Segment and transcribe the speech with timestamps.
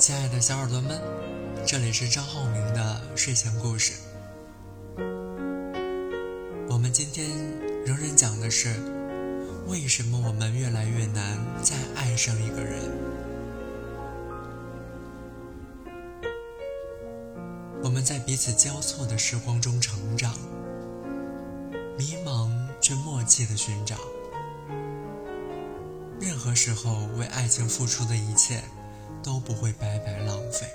[0.00, 0.98] 亲爱的小耳朵们，
[1.66, 3.92] 这里是张浩明的睡前故事。
[6.70, 7.28] 我们今天
[7.84, 8.76] 仍然讲的是，
[9.68, 12.80] 为什么我们越来越难再爱上一个人？
[17.82, 20.34] 我们在彼此交错的时光中成长，
[21.98, 23.98] 迷茫却默契的寻找。
[26.18, 28.62] 任何时候为爱情付出的一切
[29.22, 30.66] 都不会白白浪费。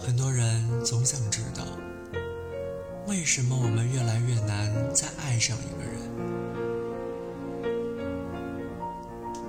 [0.00, 1.64] 很多人总想知道，
[3.06, 5.98] 为什么我们越来越难再爱上一个人？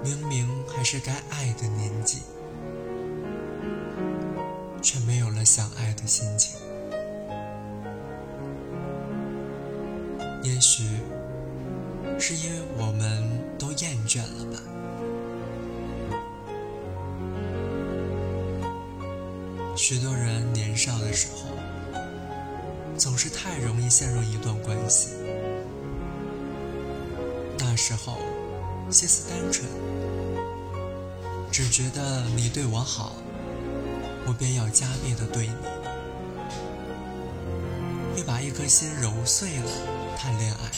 [0.03, 2.23] 明明还是该爱的年纪，
[4.81, 6.59] 却没有了想爱的心情。
[10.41, 10.83] 也许
[12.19, 13.23] 是因为我们
[13.57, 14.59] 都厌倦了吧。
[19.75, 21.45] 许多人年少的时候，
[22.97, 25.11] 总是太容易陷入一段关系。
[27.57, 28.17] 那时候，
[28.91, 29.65] 心思单纯，
[31.49, 33.15] 只觉得你对我好，
[34.27, 35.53] 我便要加倍的对你，
[38.15, 39.71] 会把一颗心揉碎了。
[40.17, 40.69] 谈恋爱，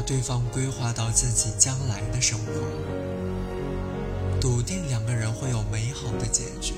[0.00, 2.52] 对方规划到自己将来的生活，
[4.40, 6.74] 笃定两个人会有美好的结局。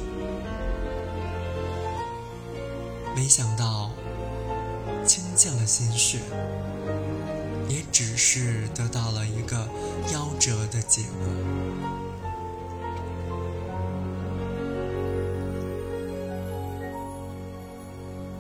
[3.15, 3.91] 没想到，
[5.07, 6.19] 倾尽了心血，
[7.69, 9.69] 也只是得到了一个
[10.09, 11.11] 夭折的结果。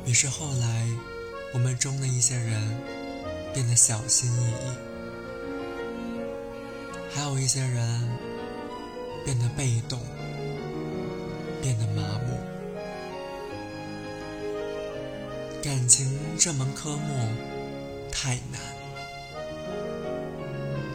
[0.04, 0.88] 于是后来。
[1.54, 2.62] 我们中的一些人
[3.52, 4.72] 变得小心翼翼，
[7.14, 8.08] 还有一些人
[9.24, 10.00] 变得被动，
[11.60, 12.38] 变得麻木。
[15.62, 17.28] 感情这门科目
[18.10, 18.60] 太难，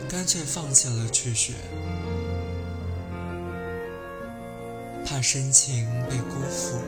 [0.09, 1.53] 干脆放弃了去学，
[5.05, 6.81] 怕深情被辜负，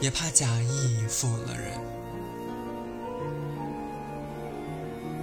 [0.00, 1.93] 也怕假意负了人。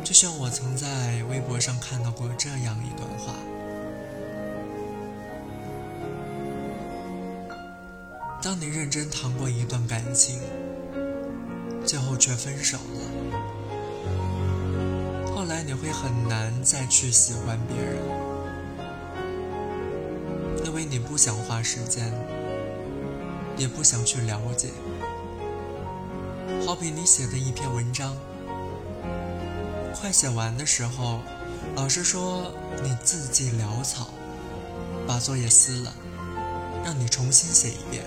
[0.03, 3.33] 就像我曾在微博上看到过这样一段话：
[8.41, 10.41] 当你认真谈过一段感情，
[11.85, 13.01] 最后却分手了，
[15.33, 17.97] 后来你会很难再去喜欢别人，
[20.65, 22.11] 因为你不想花时间，
[23.55, 24.71] 也不想去了解。
[26.65, 28.17] 好比你写的一篇文章。
[29.93, 31.19] 快写完的时候，
[31.75, 32.51] 老师说
[32.83, 34.09] 你字迹潦草，
[35.07, 35.93] 把作业撕了，
[36.83, 38.03] 让你重新写一遍。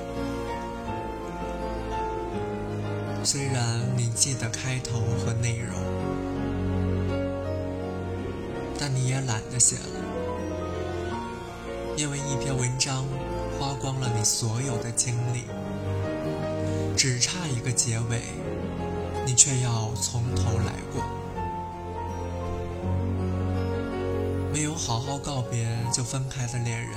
[3.23, 5.79] 虽然你记得开头和内容，
[8.79, 10.01] 但你也懒得写了，
[11.97, 13.05] 因为一篇文章
[13.59, 15.45] 花光了你所有的精力，
[16.97, 18.21] 只差一个结尾，
[19.25, 21.03] 你却要从头来过。
[24.87, 26.91] 好好告别就分开的恋人，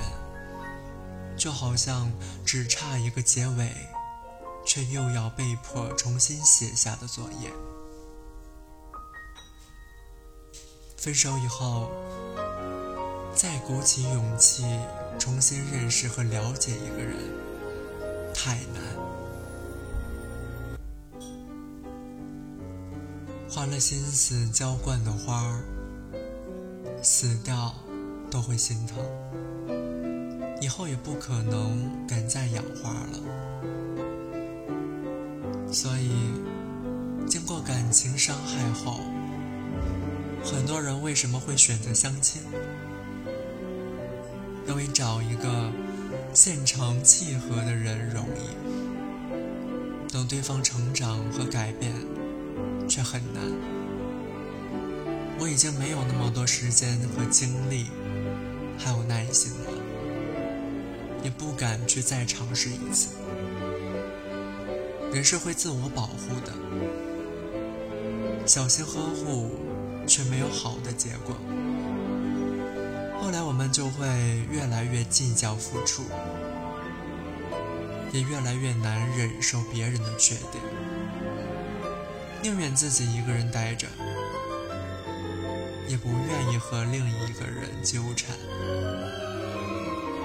[1.38, 2.12] 就好像
[2.44, 3.72] 只差一个结尾，
[4.66, 7.50] 却又要被迫重新写下的作业。
[10.98, 11.90] 分手以后，
[13.34, 14.66] 再鼓起勇气
[15.18, 17.16] 重新认识和了解一个人，
[18.34, 18.82] 太难。
[23.48, 25.77] 花了心思浇灌的花儿。
[27.02, 27.74] 死掉
[28.30, 28.98] 都会心疼，
[30.60, 33.18] 以后也不可能敢再养花了。
[35.72, 36.10] 所以，
[37.26, 39.00] 经过感情伤害后，
[40.42, 42.42] 很多人为什么会选择相亲？
[44.66, 45.70] 因为找一个
[46.34, 51.94] 现成契合的人容易，等对方成长和改变，
[52.88, 53.77] 却很难。
[55.40, 57.86] 我已经没有那么多时间和精力，
[58.76, 59.70] 还有耐心了，
[61.22, 63.14] 也不敢去再尝试一次。
[65.12, 66.52] 人是会自我保护的，
[68.46, 69.52] 小心呵护
[70.06, 71.36] 却没有好的结果。
[73.20, 74.06] 后来我们就会
[74.50, 76.02] 越来越计较付出，
[78.12, 80.62] 也越来越难忍受别人的缺点，
[82.42, 83.86] 宁愿自己一个人待着。
[85.88, 88.36] 也不愿意和另一个人纠缠，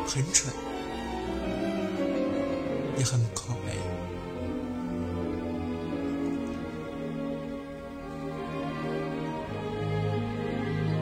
[0.06, 0.54] 很蠢，
[2.98, 3.77] 也很可悲。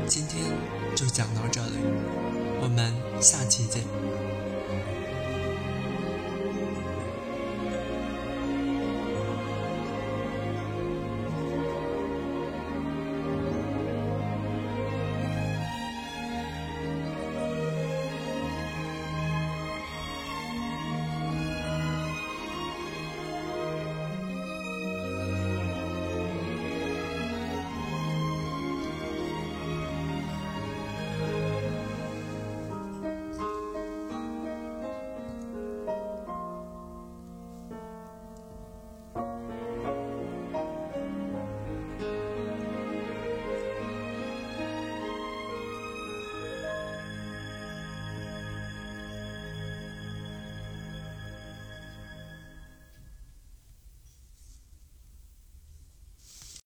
[0.08, 0.46] 今天
[0.96, 1.78] 就讲到这里，
[2.62, 3.84] 我们下期见。